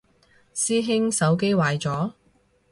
[0.55, 2.13] 師兄手機壞咗？